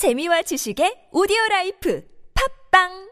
[0.00, 2.00] 재미와 지식의 오디오 라이프.
[2.32, 3.09] 팝빵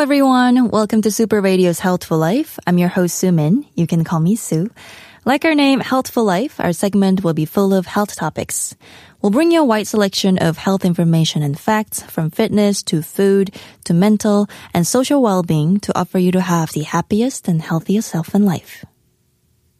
[0.00, 0.70] Hello everyone.
[0.70, 2.58] Welcome to Super Radio's Healthful Life.
[2.66, 3.66] I'm your host Sumin.
[3.74, 4.70] You can call me Sue.
[5.26, 8.74] Like our name, Healthful Life, our segment will be full of health topics.
[9.20, 13.54] We'll bring you a wide selection of health information and facts from fitness to food
[13.84, 18.34] to mental and social well-being to offer you to have the happiest and healthiest self
[18.34, 18.86] in life.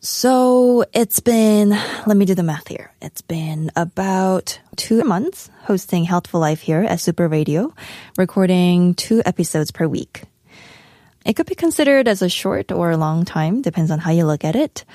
[0.03, 1.69] So it's been,
[2.07, 2.91] let me do the math here.
[3.03, 7.75] It's been about two months hosting Healthful Life here at Super Radio,
[8.17, 10.23] recording two episodes per week.
[11.27, 14.25] It could be considered as a short or a long time, depends on how you
[14.25, 14.87] look at it.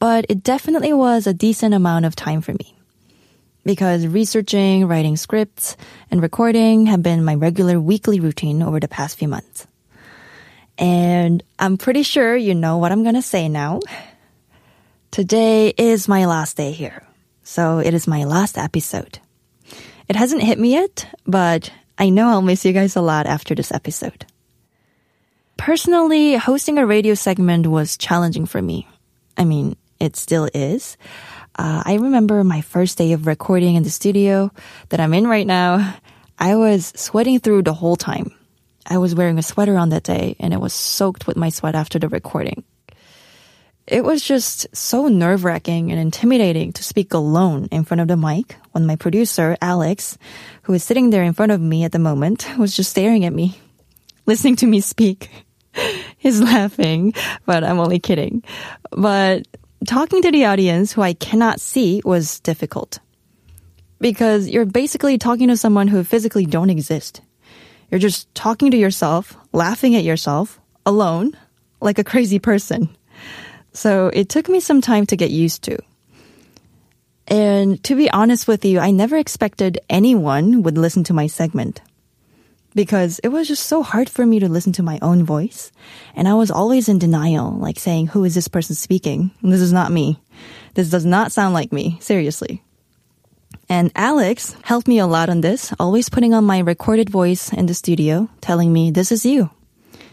[0.00, 2.76] But it definitely was a decent amount of time for me.
[3.64, 5.76] Because researching, writing scripts,
[6.10, 9.68] and recording have been my regular weekly routine over the past few months.
[10.78, 13.78] And I'm pretty sure you know what I'm gonna say now.
[15.16, 17.02] Today is my last day here.
[17.42, 19.18] So it is my last episode.
[20.10, 23.54] It hasn't hit me yet, but I know I'll miss you guys a lot after
[23.54, 24.26] this episode.
[25.56, 28.86] Personally, hosting a radio segment was challenging for me.
[29.38, 30.98] I mean, it still is.
[31.58, 34.52] Uh, I remember my first day of recording in the studio
[34.90, 35.94] that I'm in right now.
[36.38, 38.32] I was sweating through the whole time.
[38.84, 41.74] I was wearing a sweater on that day and it was soaked with my sweat
[41.74, 42.64] after the recording.
[43.86, 48.16] It was just so nerve wracking and intimidating to speak alone in front of the
[48.16, 50.18] mic when my producer, Alex,
[50.62, 53.32] who is sitting there in front of me at the moment, was just staring at
[53.32, 53.60] me,
[54.26, 55.30] listening to me speak.
[56.18, 58.42] He's laughing, but I'm only kidding.
[58.90, 59.46] But
[59.86, 62.98] talking to the audience who I cannot see was difficult.
[64.00, 67.20] Because you're basically talking to someone who physically don't exist.
[67.88, 71.38] You're just talking to yourself, laughing at yourself, alone,
[71.80, 72.95] like a crazy person.
[73.76, 75.78] So it took me some time to get used to.
[77.28, 81.82] And to be honest with you, I never expected anyone would listen to my segment.
[82.74, 85.72] Because it was just so hard for me to listen to my own voice.
[86.14, 89.30] And I was always in denial, like saying, who is this person speaking?
[89.42, 90.22] This is not me.
[90.72, 91.98] This does not sound like me.
[92.00, 92.62] Seriously.
[93.68, 97.66] And Alex helped me a lot on this, always putting on my recorded voice in
[97.66, 99.50] the studio, telling me, this is you.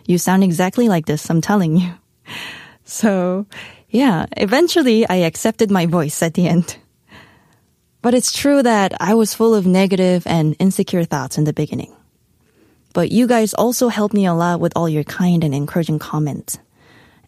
[0.05, 1.93] You sound exactly like this, I'm telling you.
[2.85, 3.45] So,
[3.89, 6.77] yeah, eventually I accepted my voice at the end.
[8.01, 11.95] But it's true that I was full of negative and insecure thoughts in the beginning.
[12.93, 16.59] But you guys also helped me a lot with all your kind and encouraging comments.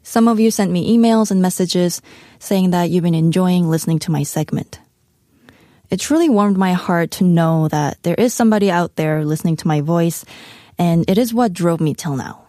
[0.04, 2.02] Some of you sent me emails and messages
[2.38, 4.80] saying that you've been enjoying listening to my segment.
[5.90, 9.68] It truly warmed my heart to know that there is somebody out there listening to
[9.68, 10.26] my voice,
[10.78, 12.45] and it is what drove me till now.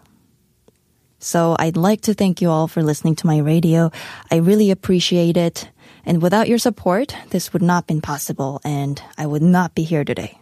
[1.19, 3.91] So I'd like to thank you all for listening to my radio.
[4.29, 5.69] I really appreciate it.
[6.05, 10.05] And without your support, this would not been possible and I would not be here
[10.05, 10.37] today.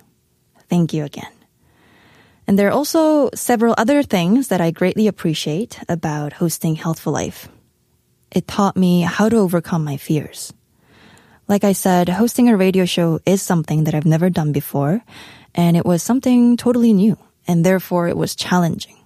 [0.69, 1.31] Thank you again.
[2.47, 7.49] And there are also several other things that I greatly appreciate about hosting Healthful Life.
[8.31, 10.53] It taught me how to overcome my fears.
[11.47, 15.01] Like I said, hosting a radio show is something that I've never done before,
[15.53, 18.97] and it was something totally new, and therefore it was challenging.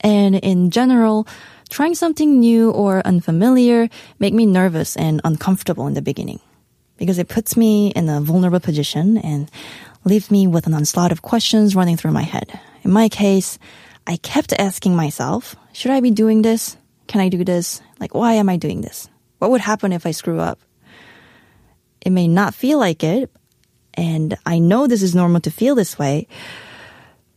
[0.00, 1.26] And in general,
[1.68, 3.88] trying something new or unfamiliar
[4.18, 6.40] make me nervous and uncomfortable in the beginning
[6.96, 9.50] because it puts me in a vulnerable position and
[10.04, 12.58] leaves me with an onslaught of questions running through my head.
[12.82, 13.58] In my case,
[14.06, 16.76] I kept asking myself, should I be doing this?
[17.06, 17.80] Can I do this?
[18.00, 19.08] Like, why am I doing this?
[19.38, 20.58] What would happen if I screw up?
[22.00, 23.30] It may not feel like it,
[23.94, 26.26] and I know this is normal to feel this way,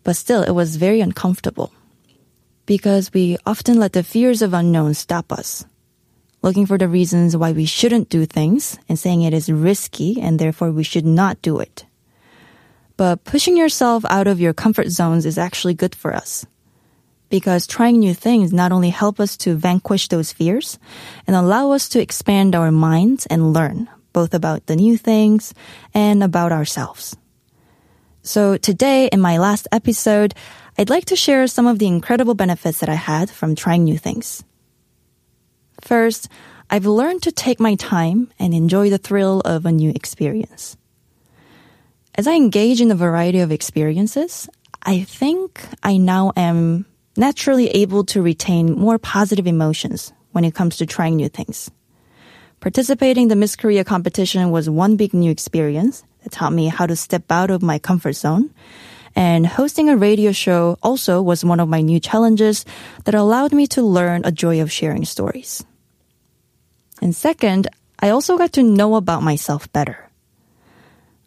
[0.03, 1.71] but still, it was very uncomfortable
[2.65, 5.65] because we often let the fears of unknown stop us.
[6.41, 10.39] Looking for the reasons why we shouldn't do things and saying it is risky and
[10.39, 11.85] therefore we should not do it.
[12.97, 16.45] But pushing yourself out of your comfort zones is actually good for us.
[17.29, 20.77] Because trying new things not only help us to vanquish those fears
[21.25, 25.53] and allow us to expand our minds and learn both about the new things
[25.93, 27.15] and about ourselves.
[28.23, 30.33] So today in my last episode,
[30.77, 33.97] I'd like to share some of the incredible benefits that I had from trying new
[33.97, 34.43] things.
[35.81, 36.29] First,
[36.69, 40.77] I've learned to take my time and enjoy the thrill of a new experience.
[42.15, 44.49] As I engage in a variety of experiences,
[44.83, 46.85] I think I now am
[47.17, 51.69] naturally able to retain more positive emotions when it comes to trying new things.
[52.61, 56.85] Participating in the Miss Korea competition was one big new experience that taught me how
[56.85, 58.53] to step out of my comfort zone.
[59.15, 62.65] And hosting a radio show also was one of my new challenges
[63.03, 65.63] that allowed me to learn a joy of sharing stories.
[67.01, 67.67] And second,
[67.99, 70.09] I also got to know about myself better.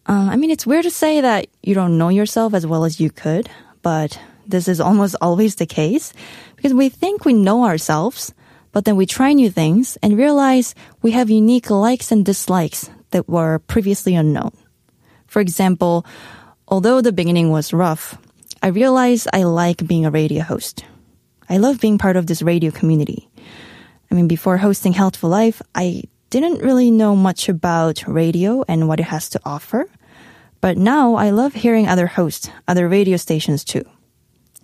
[0.06, 3.00] Uh, I mean, it's weird to say that you don't know yourself as well as
[3.00, 3.48] you could,
[3.82, 6.12] but this is almost always the case
[6.56, 8.34] because we think we know ourselves,
[8.72, 13.28] but then we try new things and realize we have unique likes and dislikes that
[13.28, 14.52] were previously unknown.
[15.26, 16.04] For example,
[16.74, 18.18] although the beginning was rough,
[18.60, 20.84] I realized I like being a radio host.
[21.48, 23.30] I love being part of this radio community.
[24.10, 28.98] I mean, before hosting Healthful Life, I didn't really know much about radio and what
[28.98, 29.88] it has to offer.
[30.60, 33.84] But now I love hearing other hosts, other radio stations too.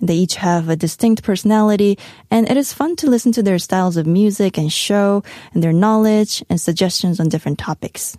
[0.03, 1.97] They each have a distinct personality,
[2.29, 5.23] and it is fun to listen to their styles of music and show,
[5.55, 8.19] and their knowledge and suggestions on different topics.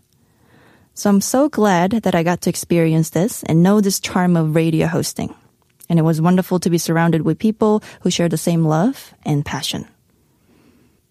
[1.01, 4.53] So I'm so glad that I got to experience this and know this charm of
[4.53, 5.33] radio hosting.
[5.89, 9.43] And it was wonderful to be surrounded with people who share the same love and
[9.43, 9.87] passion.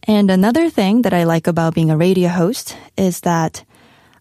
[0.06, 3.64] And another thing that I like about being a radio host is that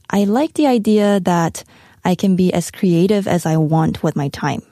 [0.10, 1.64] I like the idea that
[2.04, 4.64] I can be as creative as I want with my time.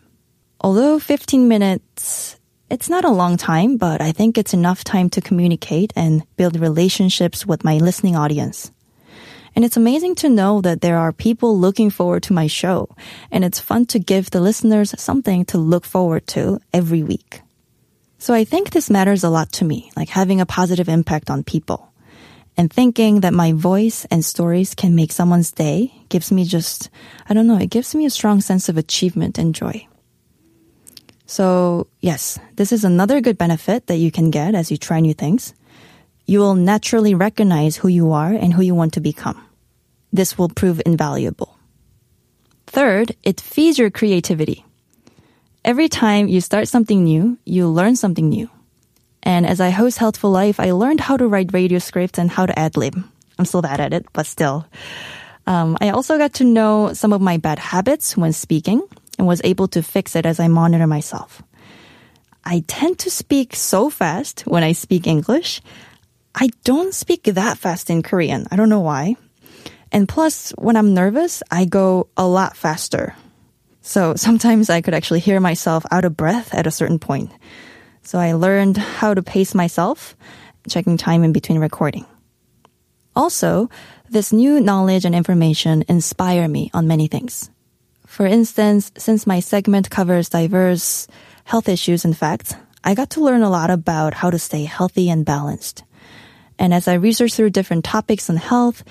[0.61, 2.39] Although 15 minutes,
[2.71, 6.59] it's not a long time, but I think it's enough time to communicate and build
[6.59, 8.71] relationships with my listening audience.
[9.57, 12.95] And it's amazing to know that there are people looking forward to my show,
[13.31, 17.41] and it's fun to give the listeners something to look forward to every week.
[18.19, 21.43] So I think this matters a lot to me, like having a positive impact on
[21.43, 21.91] people.
[22.55, 26.91] And thinking that my voice and stories can make someone's day gives me just,
[27.27, 29.87] I don't know, it gives me a strong sense of achievement and joy.
[31.25, 35.15] So, yes, this is another good benefit that you can get as you try new
[35.15, 35.55] things.
[36.27, 39.46] You will naturally recognize who you are and who you want to become.
[40.11, 41.57] This will prove invaluable.
[42.67, 44.65] Third, it feeds your creativity.
[45.63, 48.49] Every time you start something new, you learn something new.
[49.23, 52.45] And as I host Healthful Life, I learned how to write radio scripts and how
[52.45, 52.95] to ad lib.
[53.37, 54.65] I'm still bad at it, but still.
[55.45, 58.81] Um, I also got to know some of my bad habits when speaking
[59.17, 61.41] and was able to fix it as I monitor myself.
[62.45, 65.61] I tend to speak so fast when I speak English.
[66.33, 68.47] I don't speak that fast in Korean.
[68.51, 69.15] I don't know why.
[69.91, 73.15] And plus, when I'm nervous, I go a lot faster.
[73.81, 77.31] So sometimes I could actually hear myself out of breath at a certain point.
[78.03, 80.15] So I learned how to pace myself,
[80.69, 82.05] checking time in between recording.
[83.15, 83.69] Also,
[84.09, 87.49] this new knowledge and information inspire me on many things.
[88.05, 91.07] For instance, since my segment covers diverse
[91.43, 95.09] health issues and facts, I got to learn a lot about how to stay healthy
[95.09, 95.83] and balanced.
[96.57, 98.83] And as I researched through different topics on health,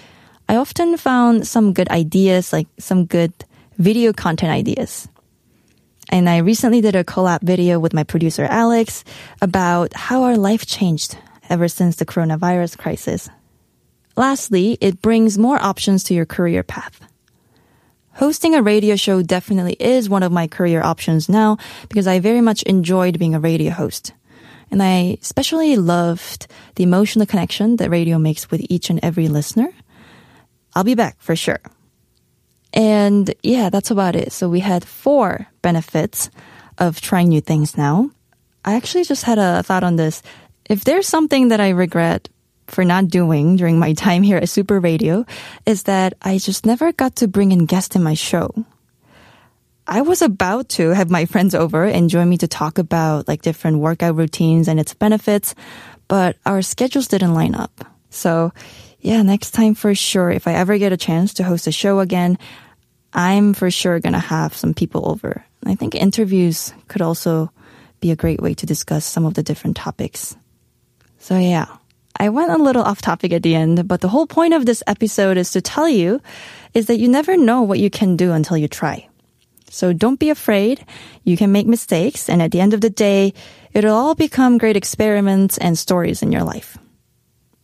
[0.48, 3.32] I often found some good ideas, like some good
[3.78, 5.08] video content ideas.
[6.08, 9.02] And I recently did a collab video with my producer Alex
[9.42, 11.18] about how our life changed
[11.50, 13.28] ever since the coronavirus crisis.
[14.16, 17.00] Lastly, it brings more options to your career path.
[18.14, 21.58] Hosting a radio show definitely is one of my career options now
[21.88, 24.14] because I very much enjoyed being a radio host.
[24.70, 26.46] And I especially loved
[26.76, 29.68] the emotional connection that radio makes with each and every listener.
[30.76, 31.58] I'll be back for sure.
[32.74, 34.30] And yeah, that's about it.
[34.30, 36.28] So we had four benefits
[36.76, 38.10] of trying new things now.
[38.62, 40.22] I actually just had a thought on this.
[40.68, 42.28] If there's something that I regret
[42.66, 45.24] for not doing during my time here at Super Radio
[45.64, 48.50] is that I just never got to bring in guests in my show.
[49.86, 53.40] I was about to have my friends over and join me to talk about like
[53.40, 55.54] different workout routines and its benefits,
[56.06, 57.82] but our schedules didn't line up.
[58.10, 58.52] So
[59.00, 62.00] yeah, next time for sure, if I ever get a chance to host a show
[62.00, 62.38] again,
[63.12, 65.44] I'm for sure gonna have some people over.
[65.64, 67.50] I think interviews could also
[68.00, 70.36] be a great way to discuss some of the different topics.
[71.18, 71.66] So yeah,
[72.18, 74.82] I went a little off topic at the end, but the whole point of this
[74.86, 76.20] episode is to tell you
[76.74, 79.08] is that you never know what you can do until you try.
[79.70, 80.84] So don't be afraid.
[81.24, 83.34] You can make mistakes and at the end of the day,
[83.72, 86.78] it'll all become great experiments and stories in your life.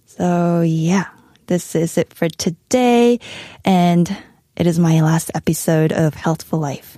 [0.06, 1.06] So yeah,
[1.52, 3.20] this is it for today
[3.62, 4.08] and
[4.56, 6.96] it is my last episode of Healthful Life.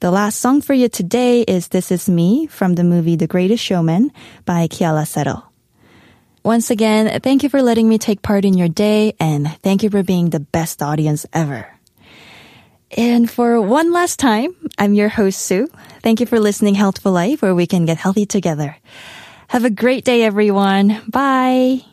[0.00, 3.64] The last song for you today is This Is Me from the movie The Greatest
[3.64, 4.12] Showman
[4.44, 5.50] by Keala Settle.
[6.44, 9.88] Once again, thank you for letting me take part in your day and thank you
[9.88, 11.66] for being the best audience ever.
[12.98, 15.68] And for one last time, I'm your host, Sue.
[16.02, 18.76] Thank you for listening Healthful Life where we can get healthy together.
[19.48, 21.00] Have a great day, everyone.
[21.08, 21.86] Bye.